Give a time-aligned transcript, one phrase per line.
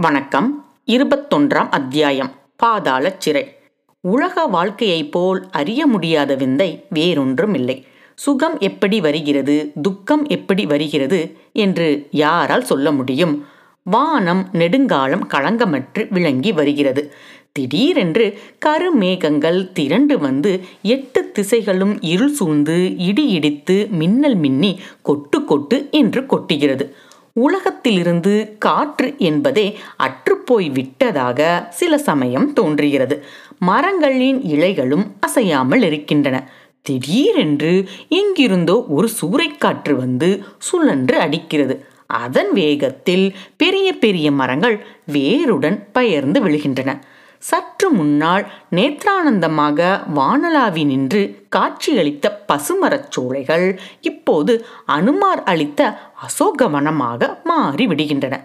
[0.00, 0.66] வணக்கம்.
[0.86, 2.30] இருபத்தொன்றாம் அத்தியாயம்.
[2.62, 3.56] பாதாளச் சிறை.
[4.00, 9.72] உலக வாழ்க்கையைப் போல் அறிய முடியாத விந்தை வேறொன்றும் இல்லை சுகம் எப்படி வருகிறது?
[9.82, 11.36] துக்கம் எப்படி வருகிறது?
[11.52, 13.46] என்று யாரால் சொல்ல முடியும்?
[13.82, 17.12] வானம் நெடுங்காலம் களங்கமற்று விளங்கி வருகிறது.
[17.52, 26.20] திடீரென்று கருமேகங்கள் திரண்டு வந்து எட்டு திசைகளும் இருள் சூழ்ந்து இடி இடித்து மின்னல் மின்னி கொட்டு கொட்டு என்று
[26.20, 26.90] கொட்டுகிறது.
[27.32, 33.24] உலகத்திலிருந்து காற்று என்பதே அற்றுப்போய் விட்டதாக சில சமயம் தோன்றுகிறது.
[33.58, 36.50] மரங்களின் இலைகளும் அசையாமல் இருக்கின்றன.
[36.82, 41.84] திடீரென்று எங்கிருந்தோ ஒரு சூறைக்காற்று வந்து சுழன்று அடிக்கிறது.
[42.06, 47.00] அதன் வேகத்தில் பெரிய பெரிய மரங்கள் வேருடன் பெயர்ந்து விழுகின்றன.
[47.42, 49.80] சற்று முன்னால் நேத்ரானந்தமாக
[50.14, 51.22] வானலாவி நின்று
[51.56, 55.80] காட்சியளித்த பசுமரச் சோலைகள் இப்போது அனுமார் அளித்த
[56.26, 58.36] அசோகவனமாக மாறிவிடுகின்றன.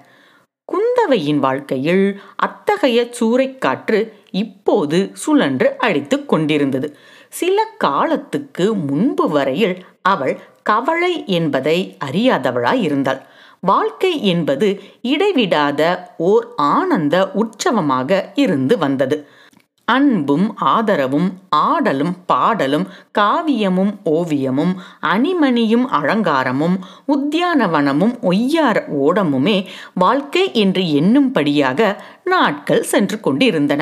[0.70, 2.06] குந்தவையின் வாழ்க்கையில்
[2.36, 4.00] அத்தகைய சூறைக்காற்று
[4.32, 6.88] இப்போது சுழன்று அடித்து கொண்டிருந்தது.
[7.30, 13.22] சில காலத்துக்கு முன்பு வரையில் அவள் கவலை என்பதை அறியாதவளாய் இருந்தாள்
[13.66, 14.68] வாழ்க்கை என்பது
[15.12, 15.82] இடைவிடாத
[16.30, 19.18] ஓர் ஆனந்த உற்சவமாக இருந்து வந்தது.
[19.88, 21.28] அன்பும் ஆதரவும்
[21.66, 22.86] ஆடலும் பாடலும்
[23.20, 24.74] காவியமும் ஓவியமும்
[25.14, 29.58] அணிமணியும் அலங்காரமும் உத்தியானவனமும் ஒய்யார ஓடமுமே
[29.96, 31.80] வாழ்க்கை என்று எண்ணும்படியாக
[32.24, 33.82] நாட்கள் சென்று கொண்டிருந்தன.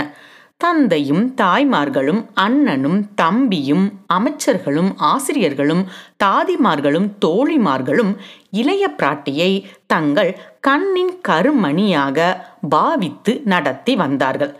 [0.57, 5.81] தந்தையும் தாய்மார்களும் அண்ணனும் தம்பியும் அமைச்சர்களும் ஆசிரியர்களும்
[6.23, 8.11] தாதிமார்களும் தோழிமார்களும்
[8.51, 9.49] இளைய பிராட்டியை
[9.87, 12.19] தங்கள் கண்ணின் கருமணியாக
[12.69, 14.53] பாவித்து நடத்தி வந்தார்கள்.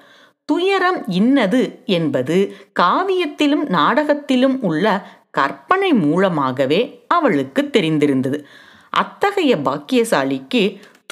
[0.49, 2.37] துயரம் இன்னது என்பது
[2.79, 4.85] காவியத்திலும் நாடகத்திலும் உள்ள
[5.31, 8.39] கற்பனை மூலமாகவே அவளுக்கு தெரிந்திருந்தது.
[8.93, 10.63] அத்தகைய பாக்கியசாலிக்கு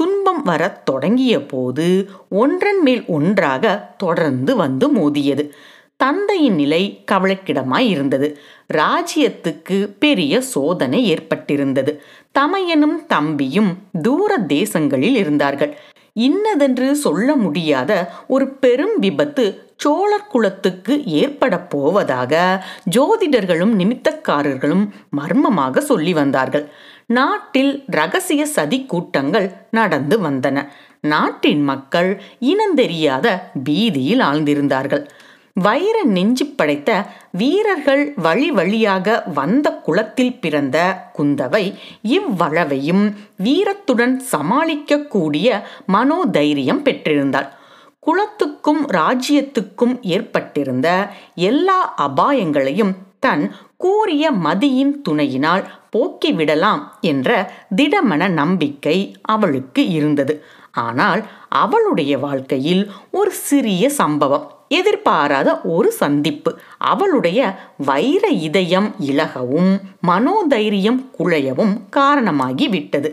[0.01, 5.53] துன்பம் வரத் தொடங்கிய போது ஒன்றன் மேல் ஒன்றாக தொடர்ந்து வந்து மோதியது.
[5.97, 8.37] தந்தையின் நிலை கவலைக்கிடமாய் இருந்தது.
[8.73, 11.97] ராஜ்யத்துக்கு பெரிய சோதனை ஏற்பட்டிருந்தது.
[12.39, 15.77] தமையனும் தம்பியும் தூர தேசங்களில் இருந்தார்கள்.
[16.13, 22.63] இன்னதென்று சொல்ல முடியாத ஒரு பெரும் விபத்து சோழர் குலத்துக்கு ஏற்பட போவதாக
[22.95, 26.69] ஜோதிடர்களும் நிமித்தக்காரர்களும் மர்மமாக சொல்லி வந்தார்கள்.
[27.17, 30.57] நாட்டில் ரகசிய சதி கூட்டங்கள் நடந்து வந்தன.
[31.03, 32.09] நாட்டின் மக்கள்
[32.51, 33.27] இனந்தெரியாத
[33.63, 35.03] பீதியில் ஆழ்ந்திருந்தார்கள்.
[35.65, 36.89] வைர நெஞ்சு படைத்த
[37.31, 40.77] வீரர்கள் வழி வழியாக வந்த குளத்தில் பிறந்த
[41.17, 41.63] குந்தவை
[42.17, 43.03] இவ்வளவையும்
[43.37, 45.47] வீரத்துடன் சமாளிக்கக்கூடிய
[45.95, 47.49] மனோதைரியம் பெற்றிருந்தாள்.
[48.07, 50.87] குலத்துக்கும் ராஜ்யத்துக்கும் ஏற்பட்டிருந்த
[51.49, 52.93] எல்லா அபாயங்களையும்
[53.25, 53.43] தன்
[53.77, 57.29] கூறிய மதியின் துணையினால் போக்கிவிடலாம் என்ற
[57.75, 58.97] திடமன நம்பிக்கை
[59.35, 60.33] அவளுக்கு இருந்தது.
[60.71, 66.51] ஆனால் அவளுடைய வாழ்க்கையில் ஒரு சிறிய சம்பவம் எதிர்பாராத ஒரு சந்திப்பு.
[66.77, 67.39] அவளுடைய
[67.85, 69.71] வைர இதயம் இலகவும்
[70.07, 73.11] மனோதைரியம் குழையவும் காரணமாகி விட்டது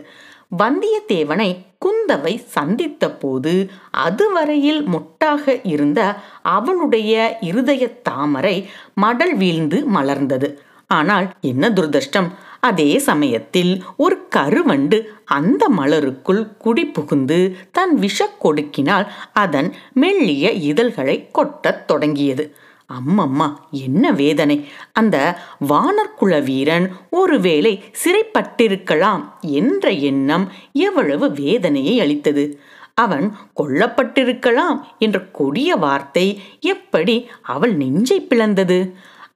[0.51, 1.49] வந்தியத்தேவனை
[1.85, 3.53] குந்தவை சந்தித்த போது
[3.91, 5.99] அதுவரையில் மொட்டாக இருந்த
[6.41, 8.55] அவளுடைய இருதய தாமரை
[8.95, 10.49] மடல் வீழ்ந்து மலர்ந்தது.
[10.87, 12.29] ஆனால் என்ன துர்தஷ்டம்
[12.59, 17.37] அதே சமயத்தில் ஒரு கருவண்டு அந்த மலருக்குள் குடி புகுந்து
[17.71, 22.45] தன் விஷ கொடுக்கினால் அதன் மெல்லிய இதழ்களை கொட்டத் தொடங்கியது.
[22.89, 24.57] அம்மம்மா என்ன வேதனை.
[24.91, 25.17] அந்த
[25.67, 32.59] வானர்குல வீரன் ஒருவேளை சிறைப்பட்டிருக்கலாம் என்ற எண்ணம் எவ்வளவு வேதனையை அளித்தது.
[32.93, 38.79] அவன் கொல்லப்பட்டிருக்கலாம் என்ற கொடிய வார்த்தை எப்படி அவள் நெஞ்சை பிளந்தது?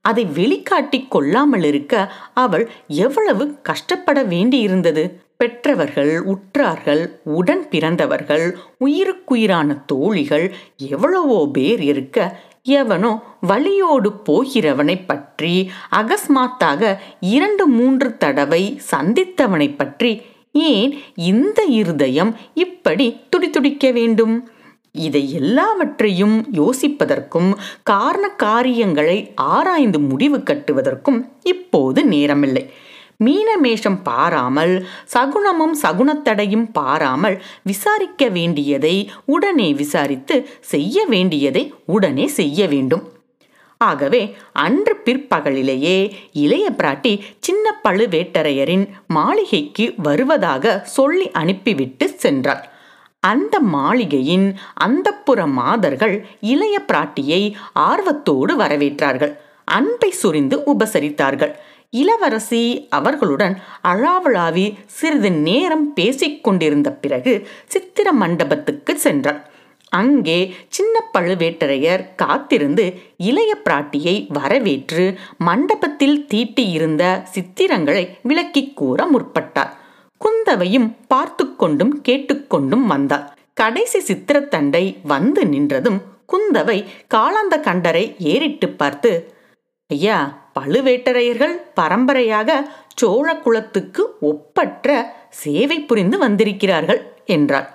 [0.01, 1.93] அதை வெளிக்காட்டி கொள்ளாமல் இருக்க
[2.33, 5.03] அவள் எவ்வளவு கஷ்டப்பட வேண்டியிருந்தது?
[5.37, 10.45] பெற்றவர்கள் உற்றார்கள் உடன் பிறந்தவர்கள் உயிருக்குயிரான தோழிகள்
[10.77, 12.17] எவ்வளவோ பேர் இருக்க
[12.65, 13.09] எவனோ
[13.41, 20.11] வழியோடு போகிறவனை பற்றி அகஸ்மாத்தாக இரண்டு மூன்று தடவை சந்தித்தவனை பற்றி
[20.51, 24.35] ஏன் இந்த இருதயம் இப்படி துடிதுடிக்க வேண்டும்?
[25.05, 27.49] இதை எல்லாவற்றையும் யோசிப்பதற்கும்
[27.83, 32.63] காரண காரியங்களை ஆராய்ந்து முடிவு கட்டுவதற்கும் இப்போது நேரமில்லை.
[33.25, 34.75] மீனமேஷம் பாராமல்
[35.13, 38.95] சகுனமும் சகுனத்தடையும் பாராமல் விசாரிக்க வேண்டியதை
[39.35, 40.37] உடனே விசாரித்து
[40.73, 41.63] செய்ய வேண்டியதை
[41.95, 43.03] உடனே செய்ய வேண்டும்.
[43.81, 44.21] ஆகவே
[44.65, 45.97] அன்று பிற்பகலிலேயே
[46.43, 52.63] இளைய பிராட்டி சின்ன பழுவேட்டரையரின் மாளிகைக்கு வருவதாக சொல்லி அனுப்பிவிட்டு சென்றார்
[53.23, 54.47] அந்த மாளிகையின்
[54.85, 56.15] அந்தப்புற மாதர்கள்
[56.53, 57.41] இளைய பிராட்டியை
[57.89, 59.33] ஆர்வத்தோடு வரவேற்றார்கள்.
[59.77, 61.53] அன்பை சுரிந்து உபசரித்தார்கள்.
[61.93, 69.41] இளவரசி அவர்களுடன் அழாவளாவி சிறிது நேரம் பேசிக் கொண்டிருந்த பிறகு சித்திர மண்டபத்துக்கு சென்றாள்.
[69.89, 72.85] அங்கே சின்ன பழுவேட்டரையர் காத்திருந்து
[73.17, 77.03] இளைய பிராட்டியை வரவேற்று மண்டபத்தில் தீட்டியிருந்த
[77.33, 79.73] சித்திரங்களை விளக்கிக் கூற முற்பட்டார்.
[80.17, 85.99] குந்தவையும் பார்த்து கொண்டும் கேட்டுக்கொண்டும் வந்தாள் கடைசி சித்திரத்தண்டை வந்து நின்றதும்
[86.31, 86.77] குந்தவை
[87.13, 89.11] காலாந்த கண்டரை ஏறிட்டு பார்த்து
[89.93, 90.17] ஐயா
[90.57, 92.49] பழுவேட்டரையர்கள் பரம்பரையாக
[92.99, 94.87] சோழ குலத்துக்கு ஒப்பற்ற
[95.41, 97.01] சேவை புரிந்து வந்திருக்கிறார்கள்
[97.35, 97.69] என்றார்.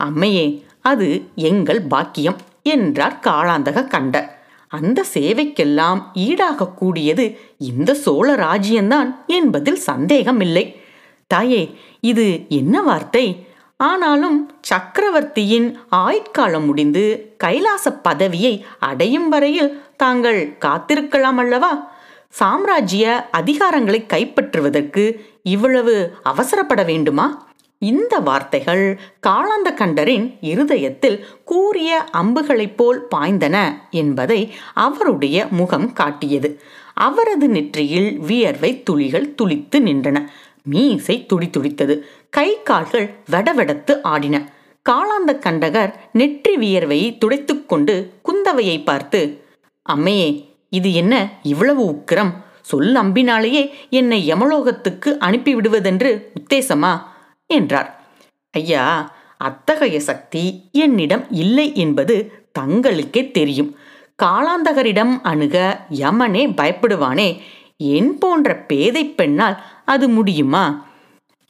[0.00, 0.46] அம்மையே
[0.90, 1.08] அது
[1.50, 2.38] எங்கள் பாக்கியம்
[2.74, 4.28] என்றார் காளாந்தக கண்டர்.
[4.72, 7.24] அந்த சேவைக்கெல்லாம் ஈடாகக்கூடியது
[7.70, 10.64] இந்த சோழ ராஜ்யம்தான் என்பதில் சந்தேகமில்லை.
[11.30, 11.62] தாயே
[12.10, 12.26] இது
[12.60, 13.26] என்ன வார்த்தை?
[13.80, 14.38] ஆனாலும்
[14.70, 15.66] சக்கரவர்த்தியின்
[15.96, 17.02] ஆயுட்காலம் முடிந்து
[17.44, 18.54] கைலாச பதவியை
[18.88, 21.92] அடையும் வரையில் தாங்கள் காத்திருக்கலாம் அல்லவா?
[22.30, 25.04] சாம்ராஜ்ய அதிகாரங்களை கைப்பற்றுவதற்கு
[25.42, 27.26] இவ்வளவு அவசரப்பட வேண்டுமா?
[27.78, 33.56] இந்த வார்த்தைகள் காளாந்த கண்டரின் இருதயத்தில் கூறிய அம்புகளைப் போல் பாய்ந்தன
[33.90, 34.40] என்பதை
[34.74, 36.60] அவருடைய முகம் காட்டியது.
[36.94, 40.24] அவரது நெற்றியில் வியர்வை துளிகள் துளித்து நின்றன.
[40.62, 42.00] மீசை துடித்துடித்தது
[42.30, 44.36] கை கால்கள் வெடவெடத்து ஆடின.
[44.88, 49.20] காளாந்த கண்டகர் நெற்றி வியர்வையை துடைத்துக்கொண்டு குந்தவையை பார்த்து
[49.92, 52.32] அம்மையே இது என்ன இவ்வளவு உக்கிரம்?
[52.60, 56.98] சொல் அம்பினாலேயே என்னை யமலோகத்துக்கு அனுப்பிவிடுவதென்று உத்தேசமா?
[57.46, 58.02] என்றார்.
[58.50, 63.76] ஐயா அத்தகைய சக்தி என்னிடம் இல்லை என்பது தங்களுக்கே தெரியும்.
[64.22, 67.38] காளாந்தகரிடம் அணுக யமனே பயப்படுவானே?
[67.76, 70.86] என் போன்ற பேதை பெண்ணால் அது முடியுமா?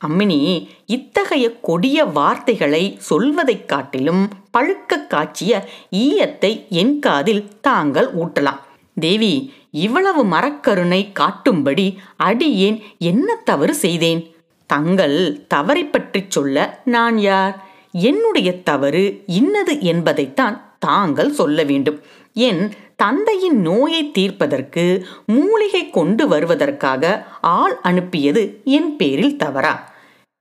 [0.07, 4.29] அம்மினி இத்தகைய கொடிய வார்த்தைகளை சொல்வதைக் காட்டிலும்
[4.59, 8.59] பழுக்க காய்ச்சிய ஈயத்தை என் காதில் தாங்கள் ஊட்டலாம்.
[9.01, 14.35] தேவி இவ்வளவு மரக்கருணை காட்டும்படி அடியேன் என்ன தவறு செய்தேன்?
[14.67, 17.67] தங்கள் தவறை பற்றி சொல்ல நான் யார்?
[17.93, 22.01] என்னுடைய தவறு இன்னது என்பதைத்தான் தாங்கள் சொல்ல வேண்டும்.
[22.35, 29.88] என் தந்தையின் நோயை தீர்ப்பதற்கு மூலிகை கொண்டு வருவதற்காக ஆள் அனுப்பியது என் பேரில் தவறா?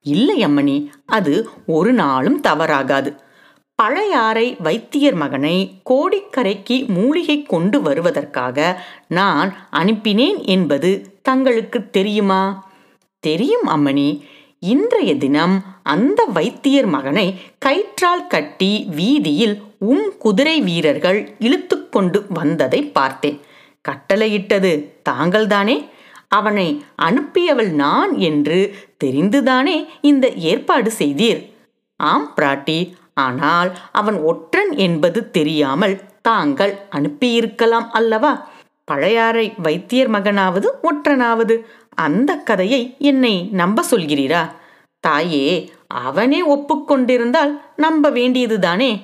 [0.07, 0.75] இல்லை அம்மணி
[1.05, 1.33] அது
[1.67, 3.09] ஒரு நாளும் தவறாகாது.
[3.79, 5.57] பழையாறை வைத்தியர் மகனை
[5.89, 8.57] கோடிக்கரைக்கு மூலிகை கொண்டு வருவதற்காக
[9.07, 10.89] நான் அனுப்பினேன் என்பது
[11.21, 12.41] தங்களுக்கு தெரியுமா?
[13.19, 14.09] தெரியும் அம்மணி.
[14.59, 17.27] இன்றைய தினம் அந்த வைத்தியர் மகனை
[17.65, 23.37] கயிற்றால் கட்டி வீதியில் உம் குதிரை வீரர்கள் இழுத்து கொண்டு வந்ததை பார்த்தேன்.
[23.81, 24.71] கட்டளையிட்டது
[25.09, 25.75] தாங்கள்தானே?
[26.27, 31.53] அவனை அனுப்பியவள் நான் என்று தெரிந்துதானே இந்த ஏற்பாடு செய்தீர்?
[31.95, 38.49] ஆம் பிராட்டி ஆனால் அவன் ஒற்றன் என்பது தெரியாமல் தாங்கள் அனுப்பியிருக்கலாம் அல்லவா?
[38.85, 41.63] பழையாறை வைத்தியர் மகனாவது ஒற்றனாவது?
[41.95, 44.51] அந்த கதையை என்னை நம்ப சொல்கிறீரா?
[44.99, 49.01] தாயே அவனே ஒப்புக்கொண்டிருந்தால் நம்ப வேண்டியதுதானே?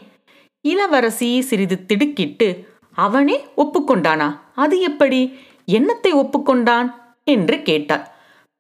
[0.62, 4.40] இளவரசி சிறிது திடுக்கிட்டு அவனே ஒப்புக்கொண்டானா?
[4.56, 5.40] அது எப்படி?
[5.68, 7.02] என்னத்தை ஒப்புக்கொண்டான்?
[7.24, 8.06] என்று கேட்டாள்.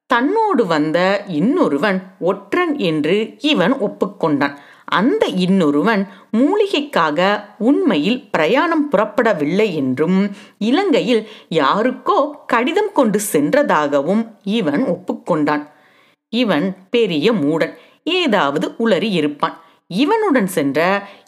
[0.09, 4.55] தன்னோடு வந்த இன்னொருவன் ஒற்றன் என்று இவன் ஒப்புக்கொண்டான்.
[4.85, 6.07] அந்த இன்னொருவன்
[6.37, 7.19] மூலிகைக்காக
[7.57, 15.63] உண்மையில் பிரயாணம் புறப்படவில்லை என்றும் இலங்கையில் யாருக்கோ கடிதம் கொண்டு சென்றதாகவும் இவன் ஒப்புக்கொண்டான்.
[16.33, 17.73] இவன் பெரிய மூடன்
[18.03, 19.57] ஏதாவது உளறி இருப்பான்.
[19.87, 20.79] இவனுடன் சென்ற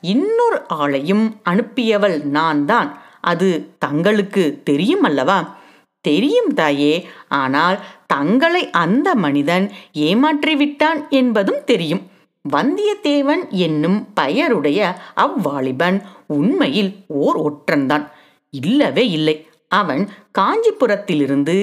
[0.02, 2.89] இன்னொரு ஆளையும் அனுப்பியவள் நான் தான்
[3.22, 3.50] அது
[3.80, 5.58] தங்களுக்கு தெரியும் அல்லவா?
[6.05, 6.95] தெரியும் தாயே.
[7.41, 9.65] ஆனால் தங்களை அந்த மனிதன்
[10.07, 12.03] ஏமாற்றிவிட்டான் என்பதும் தெரியும்.
[12.45, 14.79] வந்தியத்தேவன் என்னும் பெயருடைய
[15.24, 15.97] அவ்வாலிபன்
[16.38, 18.05] உண்மையில் ஓர் ஒற்றன்தான்.
[18.53, 19.35] இல்லவே இல்லை.
[19.67, 20.03] அவன்
[20.39, 21.57] காஞ்சிபுரத்திலிருந்து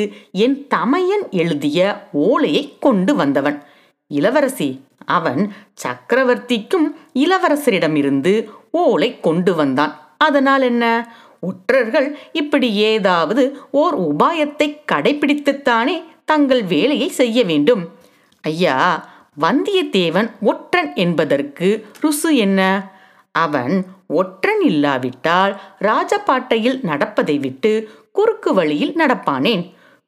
[0.44, 1.78] என் தமையன் எழுதிய
[2.12, 3.58] ஓலையை கொண்டு வந்தவன்.
[4.10, 4.68] இளவரசி
[5.18, 5.42] அவன்
[5.84, 8.32] சக்கரவர்த்திக்கும் இளவரசரிடமிருந்து
[8.70, 9.94] ஓலை கொண்டு வந்தான்.
[10.18, 10.84] அதனால் என்ன?
[11.48, 13.44] ஒற்றர்கள் இப்படி ஏதாவது
[13.82, 17.82] ஓர் உபாயத்தை கடைபிடித்துத்தானே தங்கள் வேலையை செய்ய வேண்டும்.
[18.44, 18.76] ஐயா
[19.40, 21.68] வந்தியத்தேவன் ஒற்றன் என்பதற்கு
[22.02, 22.60] ருசு என்ன?
[23.34, 23.74] அவன்
[24.20, 27.72] ஒற்றன் இல்லாவிட்டால் ராஜபாட்டையில் நடப்பதை விட்டு
[28.12, 29.62] குறுக்கு வழியில் நடப்பானேன்.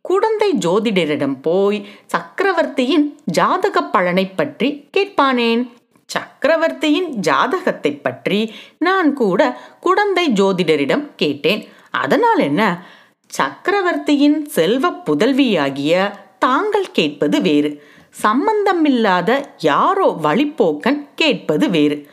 [0.04, 3.06] குடந்தை ஜோதிடரிடம் போய் சக்கரவர்த்தியின்
[3.38, 5.62] ஜாதக பலனை பற்றி கேட்பானேன்.
[6.06, 11.68] சக்கரவர்த்தியின் ஜாதகத்தை பற்றி நான் கூட குடந்தை ஜோதிடரிடம் கேட்டேன்.
[11.90, 12.86] அதனால் என்ன?
[13.26, 17.86] சக்கரவர்த்தியின் செல்வ புதல்வியாகிய தாங்கள் கேட்பது வேறு.
[18.10, 22.10] சம்பந்தமில்லாத யாரோ வழிப்போக்கன் கேட்பது வேறு.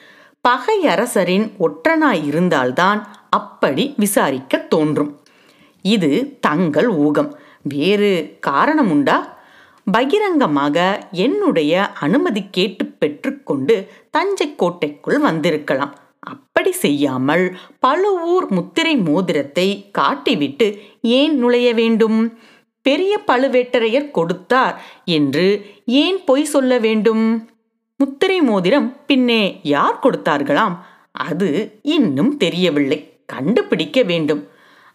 [0.47, 5.19] பகையரசரின் ஒற்றனாய் இருந்தால்தான் அப்படி விசாரிக்க தோன்றும்.
[5.81, 7.39] இது தங்கள் ஊகம்.
[7.61, 9.40] வேறு காரணம் உண்டா
[9.91, 10.77] பகிரங்கமாக
[11.25, 11.73] என்னுடைய
[12.05, 13.75] அனுமதி கேட்டு பெற்றுக்கொண்டு
[14.09, 15.93] தஞ்சை கோட்டைக்குள் வந்திருக்கலாம்.
[16.19, 17.45] அப்படி செய்யாமல்
[17.79, 19.67] பழுவூர் முத்திரை மோதிரத்தை
[19.99, 20.67] காட்டிவிட்டு
[21.01, 22.19] ஏன் நுழைய வேண்டும்?
[22.85, 24.75] பெரிய பழுவேட்டரையர் கொடுத்தார்
[25.17, 25.45] என்று
[26.03, 27.25] ஏன் பொய் சொல்ல வேண்டும்?
[27.99, 29.43] முத்திரை மோதிரம் பின்னே
[29.73, 30.75] யார் கொடுத்தார்களாம்?
[31.11, 31.49] அது
[31.81, 32.99] இன்னும் தெரியவில்லை.
[33.25, 34.43] கண்டுபிடிக்க வேண்டும்.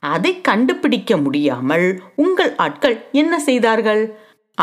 [0.03, 4.03] அதை கண்டுபிடிக்க முடியாமல் உங்கள் ஆட்கள் என்ன செய்தார்கள்?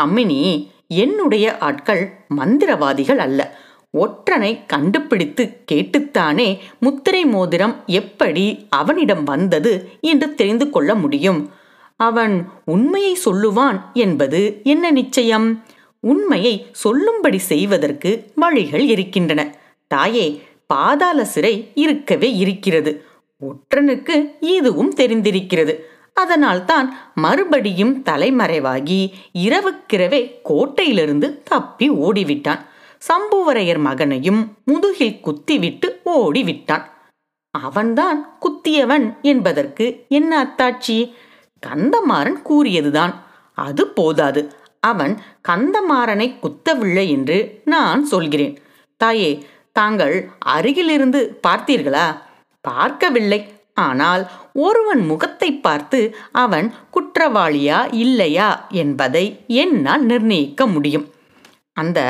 [0.00, 3.58] அம்மினி என்னுடைய ஆட்கள் மந்திரவாதிகள் அல்ல.
[3.98, 11.50] ஒற்றனை கண்டுபிடித்து கேட்டுத்தானே முத்திரை மோதிரம் எப்படி அவனிடம் வந்தது என்று தெரிந்து கொள்ள முடியும்.
[11.96, 15.64] அவன் உண்மையை சொல்லுவான் என்பது என்ன நிச்சயம்?
[16.00, 19.56] உண்மையை சொல்லும்படி செய்வதற்கு வழிகள் இருக்கின்றன.
[19.86, 23.04] தாயே பாதாள சிறை இருக்கவே இருக்கிறது.
[23.40, 25.90] ஒற்றனுக்கு இதுவும் தெரிந்திருக்கிறது.
[26.14, 32.60] அதனால்தான் மறுபடியும் தலைமறைவாகி இரவுக்கிரவே கோட்டையிலிருந்து தப்பி ஓடிவிட்டான்.
[32.98, 36.84] சம்புவரையர் மகனையும் முதுகில் குத்திவிட்டு ஓடிவிட்டான்.
[37.50, 41.12] அவன்தான் குத்தியவன் என்பதற்கு என்ன அத்தாட்சி
[41.66, 43.14] கந்தமாறன் கூறியதுதான்.
[43.54, 44.54] அது போதாது.
[44.80, 48.58] அவன் கந்தமாறனை குத்தவில்லை என்று நான் சொல்கிறேன்.
[48.96, 52.18] தாயே தாங்கள் அருகிலிருந்து பார்த்தீர்களா?
[52.60, 53.53] பார்க்கவில்லை.
[53.74, 58.66] ஆனால் ஒருவன் முகத்தை பார்த்து அவன் குற்றவாளியா இல்லையா?
[58.70, 61.06] என்பதை என்னால் நிர்ணயிக்க முடியும்.
[61.72, 62.00] அந்த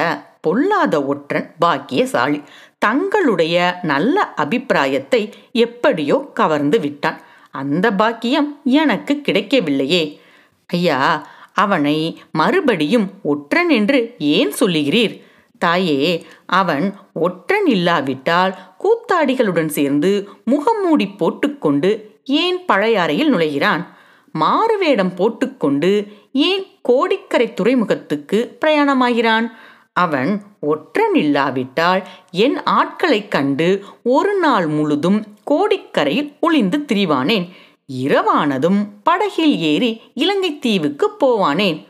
[0.40, 2.42] பொல்லாத ஒற்றன் பாக்கியசாலி
[2.78, 7.21] தங்களுடைய நல்ல அபிப்பிராயத்தை எப்படியோ கவர்ந்து விட்டான்.
[7.50, 10.21] அந்த பாக்கியம் எனக்கு கிடைக்கவில்லையே.
[10.66, 15.14] ஐயா அவனை மறுபடியும் ஒற்றன் என்று ஏன் சொல்லுகிறீர்?
[15.59, 18.52] தாயே அவன் ஒற்றன் இல்லாவிட்டால்
[18.85, 23.87] கூத்தாடிகளுடன் சேர்ந்து முகமூடி போட்டுக்கொண்டு ஏன் பழையாறையில் நுழைகிறான்?
[24.33, 29.47] மாறுவேடம் போட்டுக்கொண்டு ஏன் கோடிக்கரை துறைமுகத்துக்கு பிரயாணமாகிறான்?
[29.93, 37.49] அவன் ஒற்றன் இல்லாவிட்டால் என் ஆட்களைக் கண்டு ஒரு நாள் முழுதும் கோடிக்கரையில் ஒளிந்து திரிவானேன்.
[37.93, 41.87] இரவானதும் படகில் ஏறி இலங்கை தீவுக்கு போவானேன்.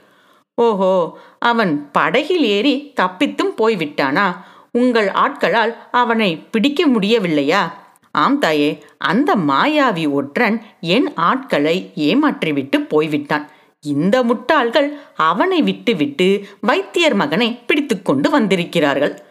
[0.54, 4.36] ஓஹோ அவன் படகில் ஏறி தப்பித்தும் போய்விட்டானா?
[4.78, 7.62] உங்கள் ஆட்களால் அவனை பிடிக்க முடியவில்லையா?
[8.10, 13.48] ஆம் தாயே அந்த மாயாவி ஒற்றன் என் ஆட்களை ஏமாற்றிவிட்டு போய்விட்டான்.
[13.80, 19.22] இந்த முட்டாள்கள் அவனை விட்டுவிட்டு வைத்தியர் மகனை பிடித்துக்கொண்டு வந்திருக்கிறார்கள்.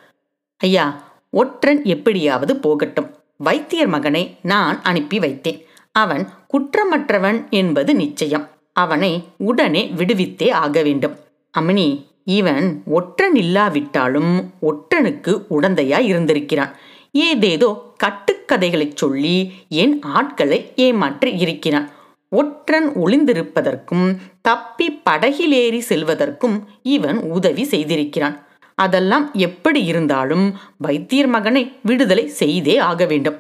[0.58, 0.86] ஐயா
[1.32, 3.16] ஒற்றன் எப்படியாவது போகட்டும்.
[3.38, 5.60] வைத்தியர் மகனை நான் அனுப்பி வைத்தேன்.
[5.92, 8.50] அவன் குற்றமற்றவன் என்பது நிச்சயம்.
[8.74, 11.16] அவனை உடனே விடுவித்தே ஆக வேண்டும்.
[11.60, 11.88] அமினி
[12.26, 16.76] இவன் ஒற்றன் இல்லாவிட்டாலும் ஒற்றனுக்கு உடந்தையாய் இருந்திருக்கிறான்.
[17.12, 21.90] ஏதேதோ கட்டுக்கதைகளைச் சொல்லி என் ஆட்களை ஏமாற்றி இருக்கிறான்.
[22.30, 28.40] ஒற்றன் ஒளிந்திருப்பதற்கும் தப்பி படகிலேறி செல்வதற்கும் இவன் உதவி செய்திருக்கிறான்.
[28.76, 33.38] அதெல்லாம் எப்படி இருந்தாலும் வைத்தியர் மகனை விடுதலை செய்தே ஆக வேண்டும்.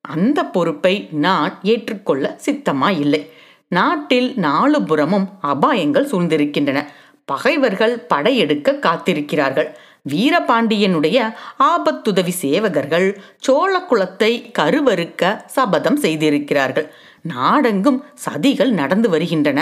[0.00, 3.28] அந்த பொறுப்பை நான் ஏற்றுக்கொள்ள சித்தமாயில்லை.
[3.68, 6.86] நாட்டில் நாலு புறமும் அபாயங்கள் சூழ்ந்திருக்கின்றன.
[7.32, 9.70] பகைவர்கள் படையெடுக்க காத்திருக்கிறார்கள்.
[10.12, 11.18] வீரபாண்டியனுடைய
[11.70, 13.08] ஆபத்துதவி சேவகர்கள்
[13.46, 15.22] சோழ குலத்தை கருவறுக்க
[15.56, 16.88] சபதம் செய்திருக்கிறார்கள்.
[17.32, 19.60] நாடெங்கும் சதிகள் நடந்து வருகின்றன.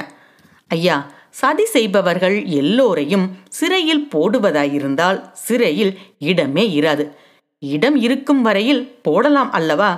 [0.70, 0.96] ஐயா
[1.40, 5.92] சதி செய்பவர்கள் எல்லோரையும் சிறையில் போடுவதாயிருந்தால் சிறையில்
[6.30, 7.04] இடமே இராது.
[7.62, 9.90] இடம் இருக்கும் வரையில் போடலாம் அல்லவா?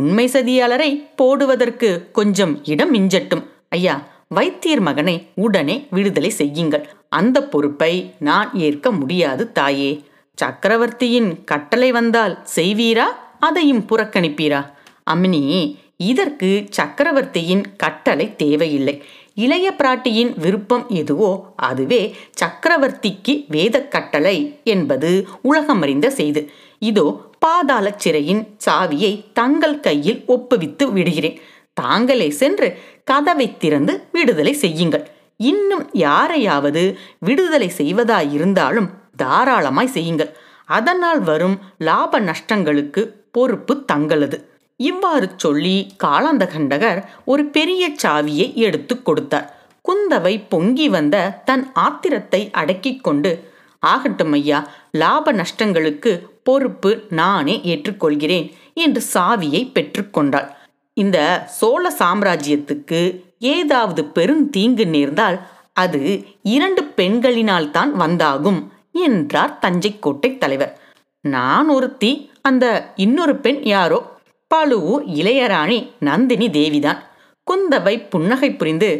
[0.00, 0.90] உண்மை சதியாளரை
[1.20, 3.44] போடுவதற்கு கொஞ்சம் இடம் மிஞ்சட்டும்.
[3.68, 3.94] ஐயா
[4.28, 6.84] வைத்தியர் மகனை உடனே விடுதலை செய்யுங்கள்.
[7.18, 7.92] அந்த பொறுப்பை
[8.28, 9.92] நான் ஏற்க முடியாது தாயே.
[10.38, 13.06] சக்கரவர்த்தியின் கட்டளை வந்தால் செய்வீரா?
[13.40, 14.60] அதையும் புறக்கணிப்பீரா?
[15.12, 15.42] அம்னி
[15.96, 18.94] இதற்கு சக்கரவர்த்தியின் கட்டளை தேவையில்லை.
[19.44, 21.30] இளைய பிராட்டியின் விருப்பம் எதுவோ
[21.68, 22.00] அதுவே
[22.40, 25.10] சக்கரவர்த்திக்கு வேத கட்டளை என்பது
[25.50, 26.42] உலகமறிந்த செய்து.
[26.90, 27.06] இதோ
[27.38, 31.38] பாதாள சிறையின் சாவியை தங்கள் கையில் ஒப்புவித்து விடுகிறேன்.
[31.80, 32.68] தாங்களே சென்று
[33.04, 35.04] கதவை திறந்து விடுதலை செய்யுங்கள்.
[35.40, 36.82] இன்னும் யாரையாவது
[37.18, 40.32] விடுதலை செய்வதாயிருந்தாலும் தாராளமாய் செய்யுங்கள்.
[40.68, 44.38] அதனால் வரும் லாப நஷ்டங்களுக்கு பொறுப்பு தங்களது.
[44.80, 49.48] இவ்வாறு சொல்லி காலாந்தகண்டகர் ஒரு பெரிய சாவியை எடுத்து கொடுத்தார்.
[49.84, 53.32] குந்தவை பொங்கி வந்த தன் ஆத்திரத்தை அடக்கிக் கொண்டு
[53.82, 54.58] ஆகட்டும் ஐயா
[54.90, 56.12] லாப நஷ்டங்களுக்கு
[56.42, 60.48] பொறுப்பு நானே ஏற்றுக்கொள்கிறேன் என்று சாவியை பெற்றுக்கொண்டாள்
[60.96, 61.18] இந்த
[61.58, 63.00] சோழ சாம்ராஜ்யத்துக்கு
[63.52, 65.38] ஏதாவது பெருந்தீங்கு நேர்ந்தால்
[65.82, 66.00] அது
[66.56, 68.60] இரண்டு பெண்களினால் தான் வந்தாகும்
[69.06, 70.74] என்றார் தஞ்சை கோட்டை தலைவர்.
[71.24, 72.10] நான் ஒருத்தி
[72.42, 72.66] அந்த
[73.04, 73.98] இன்னொரு பெண் யாரோ?
[74.50, 77.00] பழுவூர் இளையராணி நந்தினி தேவிதான்.
[77.46, 78.90] குந்தவை புன்னகை புரிந்து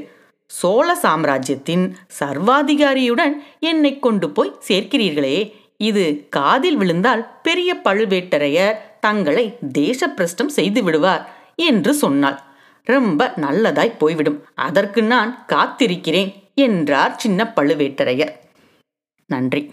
[0.50, 1.84] சோழ சாம்ராஜ்யத்தின்
[2.20, 3.34] சர்வாதிகாரியுடன்
[3.70, 5.36] என்னை கொண்டு போய் சேர்க்கிறீர்களே
[5.80, 6.04] இது
[6.36, 9.44] காதில் விழுந்தால் பெரிய பழுவேட்டரையர் தங்களை
[9.78, 11.24] தேசப்பிரஷ்டம் செய்து விடுவார்
[11.68, 12.38] என்று சொன்னாள்.
[12.84, 14.44] ரொம்ப நல்லதாய் போய்விடும்.
[14.54, 18.32] அதற்கு நான் காத்திருக்கிறேன் என்றார் சின்ன பழுவேட்டரையர்.
[19.26, 19.70] நன்றி.